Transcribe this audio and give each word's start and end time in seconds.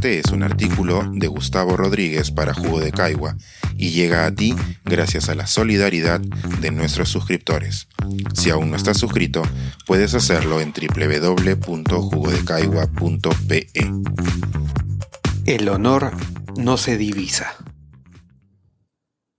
Este 0.00 0.18
es 0.18 0.32
un 0.32 0.42
artículo 0.42 1.10
de 1.12 1.26
Gustavo 1.26 1.76
Rodríguez 1.76 2.30
para 2.30 2.54
Jugo 2.54 2.80
de 2.80 2.90
Caigua 2.90 3.36
y 3.76 3.90
llega 3.90 4.24
a 4.24 4.34
ti 4.34 4.56
gracias 4.82 5.28
a 5.28 5.34
la 5.34 5.46
solidaridad 5.46 6.20
de 6.20 6.70
nuestros 6.70 7.10
suscriptores. 7.10 7.86
Si 8.32 8.48
aún 8.48 8.70
no 8.70 8.78
estás 8.78 8.96
suscrito, 8.96 9.42
puedes 9.86 10.14
hacerlo 10.14 10.62
en 10.62 10.72
www.jugodecaigua.pe. 10.72 13.66
El 15.44 15.68
honor 15.68 16.12
no 16.56 16.78
se 16.78 16.96
divisa. 16.96 17.56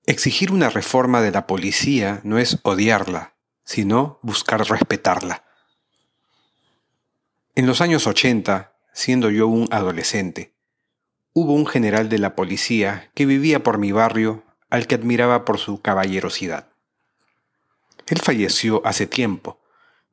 Exigir 0.05 0.51
una 0.51 0.69
reforma 0.69 1.21
de 1.21 1.31
la 1.31 1.47
policía 1.47 2.21
no 2.23 2.37
es 2.37 2.59
odiarla, 2.61 3.33
sino 3.63 4.19
buscar 4.21 4.69
respetarla. 4.69 5.43
En 7.55 7.65
los 7.65 7.81
años 7.81 8.05
80, 8.05 8.70
siendo 8.93 9.29
yo 9.29 9.47
un 9.47 9.67
adolescente, 9.71 10.53
hubo 11.33 11.53
un 11.53 11.65
general 11.65 12.09
de 12.09 12.19
la 12.19 12.35
policía 12.35 13.11
que 13.13 13.25
vivía 13.25 13.63
por 13.63 13.77
mi 13.77 13.91
barrio 13.91 14.43
al 14.69 14.87
que 14.87 14.95
admiraba 14.95 15.45
por 15.45 15.57
su 15.57 15.81
caballerosidad. 15.81 16.69
Él 18.07 18.19
falleció 18.19 18.81
hace 18.85 19.07
tiempo, 19.07 19.61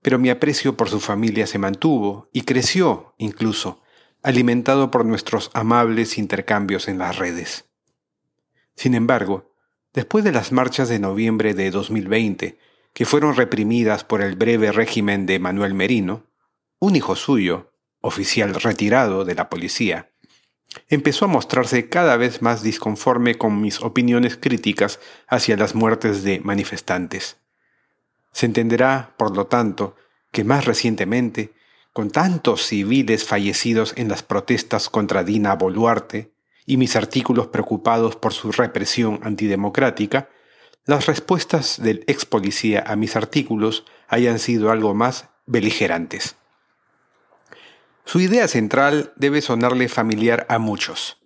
pero 0.02 0.18
mi 0.18 0.30
aprecio 0.30 0.76
por 0.76 0.88
su 0.88 1.00
familia 1.00 1.46
se 1.46 1.58
mantuvo 1.58 2.28
y 2.32 2.42
creció 2.42 3.14
incluso, 3.18 3.82
alimentado 4.22 4.90
por 4.90 5.04
nuestros 5.04 5.50
amables 5.54 6.18
intercambios 6.18 6.88
en 6.88 6.98
las 6.98 7.18
redes. 7.18 7.66
Sin 8.74 8.94
embargo, 8.94 9.52
después 9.92 10.24
de 10.24 10.32
las 10.32 10.52
marchas 10.52 10.88
de 10.88 10.98
noviembre 10.98 11.54
de 11.54 11.70
2020, 11.70 12.58
que 12.92 13.04
fueron 13.04 13.36
reprimidas 13.36 14.04
por 14.04 14.22
el 14.22 14.36
breve 14.36 14.72
régimen 14.72 15.26
de 15.26 15.38
Manuel 15.38 15.74
Merino, 15.74 16.26
un 16.78 16.96
hijo 16.96 17.16
suyo, 17.16 17.72
oficial 18.00 18.54
retirado 18.54 19.24
de 19.24 19.34
la 19.34 19.48
policía, 19.48 20.10
empezó 20.88 21.24
a 21.24 21.28
mostrarse 21.28 21.88
cada 21.88 22.16
vez 22.16 22.42
más 22.42 22.62
disconforme 22.62 23.36
con 23.36 23.60
mis 23.60 23.80
opiniones 23.80 24.36
críticas 24.36 25.00
hacia 25.26 25.56
las 25.56 25.74
muertes 25.74 26.22
de 26.22 26.40
manifestantes. 26.40 27.38
Se 28.32 28.46
entenderá, 28.46 29.14
por 29.16 29.36
lo 29.36 29.46
tanto, 29.46 29.96
que 30.30 30.44
más 30.44 30.64
recientemente, 30.64 31.52
con 31.92 32.10
tantos 32.10 32.66
civiles 32.66 33.24
fallecidos 33.24 33.94
en 33.96 34.08
las 34.08 34.22
protestas 34.22 34.88
contra 34.88 35.24
Dina 35.24 35.54
Boluarte 35.54 36.30
y 36.66 36.76
mis 36.76 36.96
artículos 36.96 37.48
preocupados 37.48 38.14
por 38.16 38.32
su 38.32 38.52
represión 38.52 39.20
antidemocrática, 39.22 40.28
las 40.84 41.06
respuestas 41.06 41.82
del 41.82 42.04
ex 42.06 42.24
policía 42.24 42.84
a 42.86 42.94
mis 42.96 43.16
artículos 43.16 43.84
hayan 44.06 44.38
sido 44.38 44.70
algo 44.70 44.94
más 44.94 45.28
beligerantes. 45.46 46.36
Su 48.08 48.20
idea 48.20 48.48
central 48.48 49.12
debe 49.16 49.42
sonarle 49.42 49.86
familiar 49.86 50.46
a 50.48 50.58
muchos. 50.58 51.18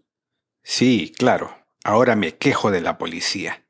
Sí, 0.65 1.13
claro, 1.17 1.55
ahora 1.85 2.17
me 2.17 2.35
quejo 2.35 2.73
de 2.73 2.81
la 2.81 2.99
policía. 2.99 3.65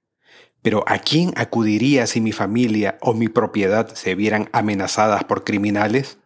Pero 0.63 0.83
¿a 0.87 0.99
quién 0.99 1.35
acudiría 1.37 2.07
si 2.07 2.23
mi 2.23 2.33
familia 2.33 2.97
o 3.03 3.13
mi 3.13 3.29
propiedad 3.29 3.93
se 3.95 4.15
vieran 4.15 4.49
amenazadas 4.53 5.25
por 5.25 5.45
criminales? 5.45 6.17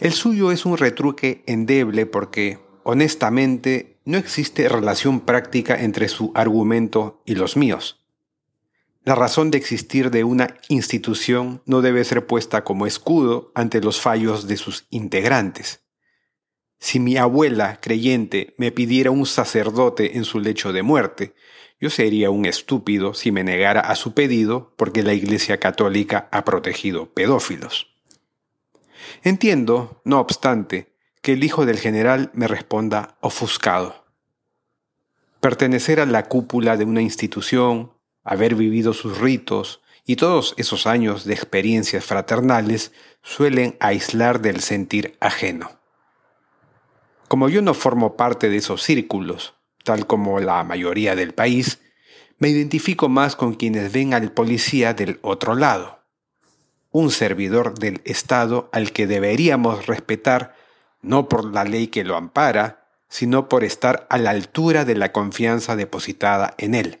El 0.00 0.12
suyo 0.12 0.52
es 0.52 0.66
un 0.66 0.76
retruque 0.76 1.44
endeble 1.46 2.04
porque, 2.04 2.58
honestamente, 2.82 3.96
no 4.04 4.18
existe 4.18 4.68
relación 4.68 5.20
práctica 5.20 5.80
entre 5.80 6.08
su 6.08 6.30
argumento 6.34 7.22
y 7.24 7.36
los 7.36 7.56
míos. 7.56 7.99
La 9.02 9.14
razón 9.14 9.50
de 9.50 9.56
existir 9.56 10.10
de 10.10 10.24
una 10.24 10.56
institución 10.68 11.62
no 11.64 11.80
debe 11.80 12.04
ser 12.04 12.26
puesta 12.26 12.64
como 12.64 12.86
escudo 12.86 13.50
ante 13.54 13.80
los 13.80 14.00
fallos 14.00 14.46
de 14.46 14.58
sus 14.58 14.86
integrantes. 14.90 15.82
Si 16.78 17.00
mi 17.00 17.16
abuela 17.16 17.80
creyente 17.80 18.54
me 18.58 18.72
pidiera 18.72 19.10
un 19.10 19.26
sacerdote 19.26 20.16
en 20.16 20.24
su 20.24 20.40
lecho 20.40 20.72
de 20.72 20.82
muerte, 20.82 21.34
yo 21.80 21.88
sería 21.88 22.30
un 22.30 22.44
estúpido 22.44 23.14
si 23.14 23.32
me 23.32 23.42
negara 23.42 23.80
a 23.80 23.94
su 23.94 24.12
pedido 24.12 24.74
porque 24.76 25.02
la 25.02 25.14
Iglesia 25.14 25.58
Católica 25.58 26.28
ha 26.30 26.44
protegido 26.44 27.12
pedófilos. 27.14 27.88
Entiendo, 29.22 30.02
no 30.04 30.20
obstante, 30.20 30.94
que 31.22 31.32
el 31.32 31.44
hijo 31.44 31.64
del 31.64 31.78
general 31.78 32.30
me 32.34 32.48
responda 32.48 33.16
ofuscado. 33.20 34.04
Pertenecer 35.40 36.00
a 36.00 36.06
la 36.06 36.24
cúpula 36.24 36.76
de 36.76 36.84
una 36.84 37.00
institución, 37.00 37.92
haber 38.24 38.54
vivido 38.54 38.92
sus 38.92 39.18
ritos 39.18 39.80
y 40.04 40.16
todos 40.16 40.54
esos 40.56 40.86
años 40.86 41.24
de 41.24 41.34
experiencias 41.34 42.04
fraternales 42.04 42.92
suelen 43.22 43.76
aislar 43.80 44.40
del 44.40 44.60
sentir 44.60 45.16
ajeno. 45.20 45.70
Como 47.28 47.48
yo 47.48 47.62
no 47.62 47.74
formo 47.74 48.16
parte 48.16 48.48
de 48.48 48.56
esos 48.56 48.82
círculos, 48.82 49.54
tal 49.84 50.06
como 50.06 50.40
la 50.40 50.64
mayoría 50.64 51.14
del 51.14 51.32
país, 51.32 51.80
me 52.38 52.48
identifico 52.48 53.08
más 53.08 53.36
con 53.36 53.54
quienes 53.54 53.92
ven 53.92 54.14
al 54.14 54.32
policía 54.32 54.94
del 54.94 55.18
otro 55.22 55.54
lado, 55.54 56.00
un 56.90 57.10
servidor 57.10 57.78
del 57.78 58.00
Estado 58.04 58.68
al 58.72 58.92
que 58.92 59.06
deberíamos 59.06 59.86
respetar 59.86 60.56
no 61.02 61.28
por 61.28 61.44
la 61.44 61.64
ley 61.64 61.86
que 61.86 62.04
lo 62.04 62.16
ampara, 62.16 62.88
sino 63.08 63.48
por 63.48 63.64
estar 63.64 64.06
a 64.10 64.18
la 64.18 64.30
altura 64.30 64.84
de 64.84 64.96
la 64.96 65.12
confianza 65.12 65.76
depositada 65.76 66.54
en 66.58 66.74
él. 66.74 66.99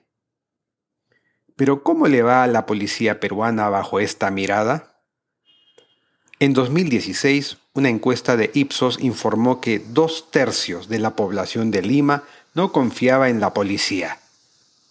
Pero 1.60 1.82
¿cómo 1.82 2.08
le 2.08 2.22
va 2.22 2.42
a 2.42 2.46
la 2.46 2.64
policía 2.64 3.20
peruana 3.20 3.68
bajo 3.68 4.00
esta 4.00 4.30
mirada? 4.30 4.94
En 6.38 6.54
2016, 6.54 7.58
una 7.74 7.90
encuesta 7.90 8.38
de 8.38 8.50
Ipsos 8.54 8.98
informó 8.98 9.60
que 9.60 9.78
dos 9.78 10.30
tercios 10.30 10.88
de 10.88 10.98
la 10.98 11.14
población 11.16 11.70
de 11.70 11.82
Lima 11.82 12.22
no 12.54 12.72
confiaba 12.72 13.28
en 13.28 13.40
la 13.40 13.52
policía. 13.52 14.20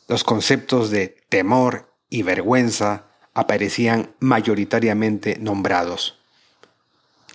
Los 0.08 0.24
conceptos 0.24 0.92
de 0.92 1.18
temor 1.30 1.92
y 2.08 2.22
vergüenza 2.22 3.06
aparecían 3.34 4.12
mayoritariamente 4.20 5.40
nombrados. 5.40 6.20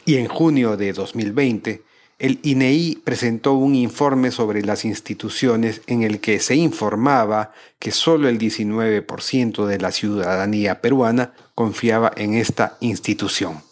Y 0.05 0.19
en 0.19 0.29
junio 0.29 0.77
de 0.77 0.93
2020, 0.93 1.83
el 2.19 2.39
INEI 2.43 3.03
presentó 3.03 3.55
un 3.55 3.75
informe 3.75 4.31
sobre 4.31 4.63
las 4.63 4.85
instituciones 4.85 5.83
en 5.87 6.03
el 6.03 6.21
que 6.21 6.39
se 6.39 6.55
informaba 6.55 7.53
que 7.79 7.91
solo 7.91 8.29
el 8.29 8.39
19% 8.39 9.67
de 9.67 9.79
la 9.79 9.91
ciudadanía 9.91 10.81
peruana 10.81 11.35
confiaba 11.55 12.13
en 12.17 12.35
esta 12.35 12.77
institución. 12.81 13.63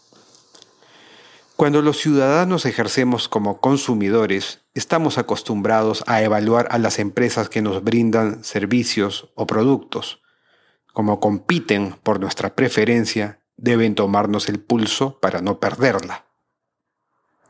Cuando 1.55 1.83
los 1.83 1.99
ciudadanos 1.99 2.67
ejercemos 2.67 3.29
como 3.29 3.61
consumidores, 3.61 4.63
estamos 4.75 5.19
acostumbrados 5.19 6.03
a 6.09 6.23
evaluar 6.23 6.67
a 6.73 6.79
las 6.79 6.99
empresas 6.99 7.49
que 7.49 7.63
nos 7.63 7.85
brindan 7.85 8.43
servicios 8.43 9.29
o 9.37 9.47
productos. 9.47 10.21
Como 10.93 11.21
compiten 11.21 11.95
por 12.03 12.19
nuestra 12.19 12.57
preferencia, 12.57 13.41
deben 13.57 13.95
tomarnos 13.95 14.49
el 14.49 14.59
pulso 14.59 15.21
para 15.21 15.41
no 15.41 15.61
perderla 15.61 16.32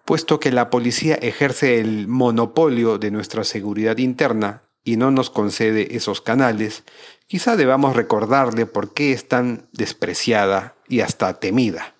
puesto 0.04 0.40
que 0.40 0.50
la 0.50 0.70
policía 0.70 1.14
ejerce 1.14 1.80
el 1.80 2.08
monopolio 2.08 2.98
de 2.98 3.10
nuestra 3.10 3.44
seguridad 3.44 3.98
interna 3.98 4.62
y 4.84 4.96
no 4.96 5.10
nos 5.10 5.30
concede 5.30 5.96
esos 5.96 6.20
canales, 6.20 6.84
quizá 7.26 7.56
debamos 7.56 7.94
recordarle 7.94 8.66
por 8.66 8.92
qué 8.92 9.12
es 9.12 9.28
tan 9.28 9.68
despreciada 9.72 10.74
y 10.88 11.00
hasta 11.00 11.38
temida. 11.38 11.94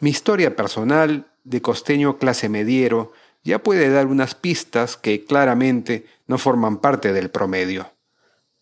Mi 0.00 0.10
historia 0.10 0.54
personal 0.54 1.26
de 1.44 1.62
costeño 1.62 2.18
clase 2.18 2.48
mediero 2.48 3.12
ya 3.42 3.62
puede 3.62 3.88
dar 3.90 4.06
unas 4.06 4.34
pistas 4.34 4.96
que 4.96 5.24
claramente 5.24 6.06
no 6.26 6.38
forman 6.38 6.78
parte 6.78 7.12
del 7.12 7.30
promedio. 7.30 7.90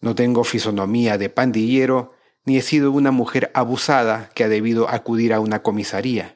No 0.00 0.14
tengo 0.14 0.44
fisonomía 0.44 1.18
de 1.18 1.28
pandillero, 1.28 2.14
ni 2.44 2.58
he 2.58 2.62
sido 2.62 2.92
una 2.92 3.10
mujer 3.10 3.50
abusada 3.54 4.30
que 4.34 4.44
ha 4.44 4.48
debido 4.48 4.88
acudir 4.88 5.34
a 5.34 5.40
una 5.40 5.62
comisaría. 5.62 6.35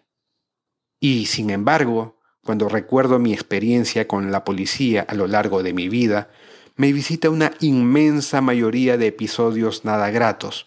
Y, 1.01 1.27
sin 1.27 1.51
embargo, 1.51 2.21
cuando 2.45 2.69
recuerdo 2.69 3.19
mi 3.19 3.33
experiencia 3.33 4.07
con 4.07 4.31
la 4.31 4.45
policía 4.45 5.05
a 5.09 5.15
lo 5.15 5.27
largo 5.27 5.63
de 5.63 5.73
mi 5.73 5.89
vida, 5.89 6.31
me 6.77 6.93
visita 6.93 7.31
una 7.31 7.53
inmensa 7.61 8.41
mayoría 8.41 8.97
de 8.97 9.09
episodios 9.09 9.85
nada 9.85 10.11
gratos, 10.11 10.67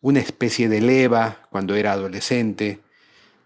una 0.00 0.20
especie 0.20 0.68
de 0.68 0.80
leva 0.80 1.48
cuando 1.50 1.74
era 1.74 1.92
adolescente, 1.92 2.80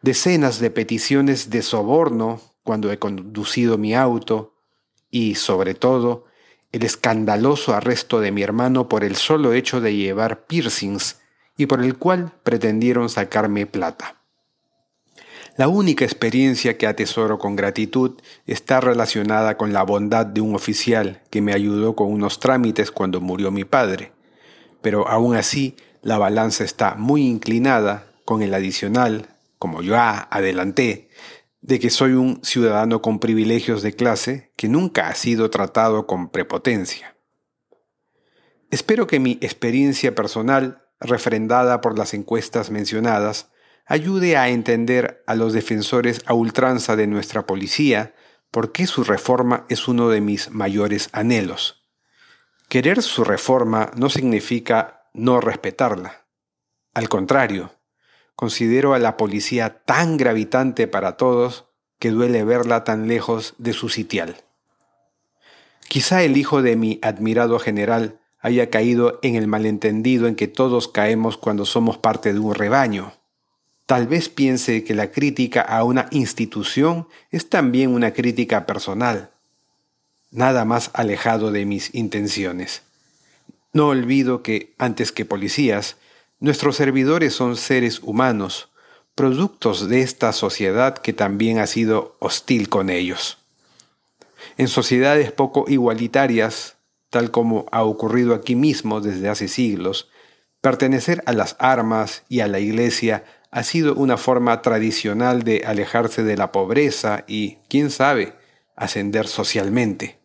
decenas 0.03 0.61
de 0.61 0.71
peticiones 0.71 1.51
de 1.51 1.63
soborno 1.63 2.41
cuando 2.63 2.93
he 2.93 2.99
conducido 2.99 3.79
mi 3.79 3.95
auto 3.95 4.55
y, 5.11 5.37
sobre 5.37 5.75
todo, 5.75 6.27
el 6.73 6.85
escandaloso 6.85 7.75
arresto 7.75 8.21
de 8.21 8.31
mi 8.31 8.43
hermano 8.43 8.89
por 8.89 9.03
el 9.03 9.17
solo 9.17 9.53
hecho 9.53 9.81
de 9.81 9.97
llevar 9.97 10.47
piercings 10.47 11.21
y 11.57 11.67
por 11.67 11.83
el 11.83 11.99
cual 11.99 12.33
pretendieron 12.43 13.09
sacarme 13.09 13.67
plata. 13.67 14.20
La 15.61 15.69
única 15.69 16.07
experiencia 16.07 16.79
que 16.79 16.87
atesoro 16.87 17.39
con 17.39 17.55
gratitud 17.55 18.19
está 18.47 18.81
relacionada 18.81 19.59
con 19.59 19.75
la 19.75 19.83
bondad 19.83 20.25
de 20.25 20.41
un 20.41 20.55
oficial 20.55 21.21
que 21.29 21.43
me 21.43 21.53
ayudó 21.53 21.95
con 21.95 22.11
unos 22.11 22.41
trámites 22.41 22.91
cuando 22.91 23.21
murió 23.21 23.51
mi 23.51 23.65
padre. 23.65 24.13
Pero 24.81 25.07
aún 25.07 25.37
así, 25.37 25.77
la 26.01 26.17
balanza 26.17 26.65
está 26.65 26.95
muy 26.95 27.27
inclinada 27.27 28.11
con 28.25 28.41
el 28.41 28.55
adicional, 28.55 29.37
como 29.59 29.83
yo 29.83 29.97
adelanté, 29.99 31.11
de 31.61 31.79
que 31.79 31.91
soy 31.91 32.13
un 32.13 32.43
ciudadano 32.43 33.03
con 33.03 33.19
privilegios 33.19 33.83
de 33.83 33.93
clase 33.93 34.53
que 34.57 34.71
nunca 34.71 35.09
ha 35.09 35.15
sido 35.15 35.51
tratado 35.51 36.07
con 36.07 36.31
prepotencia. 36.31 37.15
Espero 38.71 39.07
que 39.07 39.21
mi 39.21 39.33
experiencia 39.43 40.15
personal, 40.15 40.87
refrendada 41.01 41.83
por 41.83 41.99
las 41.99 42.15
encuestas 42.15 42.71
mencionadas, 42.71 43.51
ayude 43.91 44.37
a 44.37 44.49
entender 44.51 45.25
a 45.27 45.35
los 45.35 45.53
defensores 45.53 46.23
a 46.27 46.33
ultranza 46.33 46.95
de 46.95 47.09
nuestra 47.09 47.45
policía 47.45 48.15
por 48.53 48.71
qué 48.71 48.87
su 48.87 49.03
reforma 49.03 49.67
es 49.69 49.89
uno 49.89 50.11
de 50.11 50.21
mis 50.21 50.53
mayores 50.53 51.09
anhelos. 51.11 51.83
Querer 52.69 53.03
su 53.03 53.25
reforma 53.25 53.91
no 53.97 54.09
significa 54.09 55.09
no 55.13 55.41
respetarla. 55.41 56.29
Al 56.95 57.09
contrario, 57.09 57.73
considero 58.37 58.95
a 58.95 59.01
la 59.01 59.17
policía 59.17 59.83
tan 59.85 60.17
gravitante 60.17 60.87
para 60.87 61.17
todos 61.17 61.67
que 61.99 62.11
duele 62.11 62.45
verla 62.45 62.85
tan 62.85 63.09
lejos 63.09 63.55
de 63.59 63.73
su 63.73 63.89
sitial. 63.89 64.37
Quizá 65.89 66.23
el 66.23 66.37
hijo 66.37 66.63
de 66.63 66.77
mi 66.77 67.01
admirado 67.03 67.59
general 67.59 68.21
haya 68.39 68.71
caído 68.71 69.19
en 69.23 69.35
el 69.35 69.49
malentendido 69.49 70.29
en 70.29 70.37
que 70.37 70.47
todos 70.47 70.87
caemos 70.87 71.37
cuando 71.37 71.67
somos 71.67 71.99
parte 71.99 72.33
de 72.33 72.39
un 72.39 72.55
rebaño. 72.55 73.20
Tal 73.91 74.07
vez 74.07 74.29
piense 74.29 74.85
que 74.85 74.95
la 74.95 75.11
crítica 75.11 75.63
a 75.63 75.83
una 75.83 76.07
institución 76.13 77.09
es 77.33 77.49
también 77.49 77.91
una 77.91 78.13
crítica 78.13 78.65
personal. 78.65 79.31
Nada 80.31 80.65
más 80.65 80.93
alejado 80.95 81.51
de 81.51 81.67
mis 81.67 81.93
intenciones. 81.93 82.85
No 83.73 83.89
olvido 83.89 84.45
que, 84.45 84.75
antes 84.79 85.11
que 85.11 85.25
policías, 85.25 85.97
nuestros 86.39 86.77
servidores 86.77 87.35
son 87.35 87.57
seres 87.57 87.99
humanos, 88.05 88.69
productos 89.17 89.89
de 89.89 90.03
esta 90.03 90.33
sociedad 90.33 90.97
que 90.97 91.13
también 91.13 91.59
ha 91.59 91.67
sido 91.67 92.15
hostil 92.21 92.69
con 92.69 92.91
ellos. 92.91 93.39
En 94.57 94.69
sociedades 94.69 95.33
poco 95.33 95.65
igualitarias, 95.67 96.77
tal 97.11 97.33
como 97.33 97.67
ha 97.73 97.83
ocurrido 97.83 98.37
aquí 98.37 98.55
mismo 98.55 99.01
desde 99.01 99.29
hace 99.29 99.49
siglos, 99.49 100.09
pertenecer 100.61 101.25
a 101.27 101.33
las 101.33 101.57
armas 101.59 102.23
y 102.29 102.39
a 102.39 102.47
la 102.47 102.61
iglesia 102.61 103.25
ha 103.51 103.63
sido 103.63 103.95
una 103.95 104.17
forma 104.17 104.63
tradicional 104.63 105.43
de 105.43 105.65
alejarse 105.67 106.23
de 106.23 106.37
la 106.37 106.53
pobreza 106.53 107.25
y, 107.27 107.59
quién 107.69 107.91
sabe, 107.91 108.35
ascender 108.77 109.27
socialmente. 109.27 110.19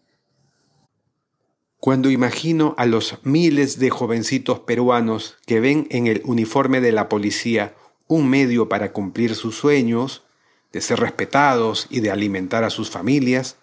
Cuando 1.79 2.09
imagino 2.09 2.73
a 2.77 2.85
los 2.85 3.19
miles 3.23 3.79
de 3.79 3.89
jovencitos 3.89 4.59
peruanos 4.61 5.37
que 5.45 5.59
ven 5.59 5.87
en 5.91 6.07
el 6.07 6.21
uniforme 6.25 6.81
de 6.81 6.91
la 6.91 7.09
policía 7.09 7.75
un 8.07 8.29
medio 8.29 8.69
para 8.69 8.91
cumplir 8.91 9.35
sus 9.35 9.55
sueños, 9.55 10.23
de 10.71 10.81
ser 10.81 10.99
respetados 10.99 11.87
y 11.89 12.01
de 12.01 12.11
alimentar 12.11 12.63
a 12.63 12.69
sus 12.69 12.89
familias, 12.89 13.57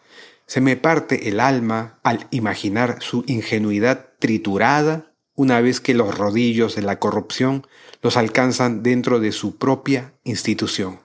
se 0.47 0.61
me 0.61 0.77
parte 0.77 1.29
el 1.29 1.41
alma 1.41 1.99
al 2.03 2.27
imaginar 2.31 2.99
su 3.01 3.25
ingenuidad 3.27 4.11
triturada 4.19 5.12
una 5.35 5.61
vez 5.61 5.81
que 5.81 5.95
los 5.95 6.17
rodillos 6.17 6.77
de 6.77 6.83
la 6.83 6.99
corrupción 6.99 7.67
los 8.03 8.17
alcanzan 8.17 8.83
dentro 8.83 9.21
de 9.21 9.33
su 9.33 9.57
propia 9.57 10.15
institución. 10.25 11.01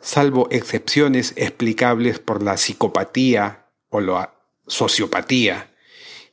Salvo 0.00 0.48
excepciones 0.50 1.32
explicables 1.36 2.18
por 2.18 2.42
la 2.42 2.56
psicopatía 2.56 3.66
o 3.88 4.00
la 4.00 4.34
sociopatía, 4.66 5.72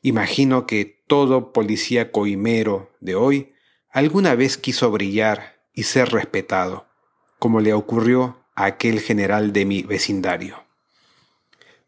imagino 0.01 0.65
que 0.65 1.03
todo 1.07 1.53
policía 1.53 2.11
coimero 2.11 2.91
de 2.99 3.15
hoy 3.15 3.53
alguna 3.91 4.35
vez 4.35 4.57
quiso 4.57 4.91
brillar 4.91 5.59
y 5.73 5.83
ser 5.83 6.09
respetado, 6.09 6.87
como 7.39 7.59
le 7.59 7.73
ocurrió 7.73 8.43
a 8.55 8.65
aquel 8.65 8.99
general 8.99 9.53
de 9.53 9.65
mi 9.65 9.83
vecindario. 9.83 10.63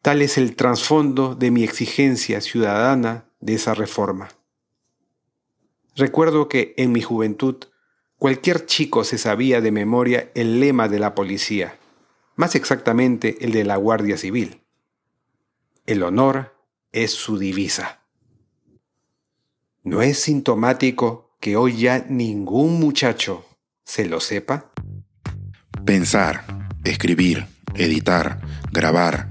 Tal 0.01 0.22
es 0.22 0.38
el 0.38 0.56
trasfondo 0.56 1.36
de 1.36 1.51
mi 1.51 1.63
exigencia 1.63 2.42
ciudadana 2.42 3.25
de 3.39 3.54
esa 3.54 3.74
reforma. 3.74 4.30
Recuerdo 5.95 6.47
que 6.47 6.73
en 6.77 6.91
mi 6.91 7.01
juventud 7.01 7.57
cualquier 8.17 8.65
chico 8.65 9.03
se 9.03 9.17
sabía 9.17 9.61
de 9.61 9.71
memoria 9.71 10.31
el 10.35 10.59
lema 10.59 10.88
de 10.88 10.99
la 10.99 11.15
policía, 11.15 11.77
más 12.35 12.55
exactamente 12.55 13.43
el 13.43 13.51
de 13.51 13.63
la 13.63 13.75
Guardia 13.75 14.17
Civil. 14.17 14.61
El 15.85 16.03
honor 16.03 16.55
es 16.91 17.11
su 17.11 17.38
divisa. 17.38 18.01
¿No 19.83 20.01
es 20.01 20.19
sintomático 20.19 21.35
que 21.39 21.57
hoy 21.57 21.77
ya 21.77 22.05
ningún 22.07 22.79
muchacho 22.79 23.45
se 23.83 24.05
lo 24.05 24.19
sepa? 24.19 24.71
Pensar, 25.85 26.45
escribir, 26.83 27.47
editar, 27.73 28.39
grabar, 28.71 29.31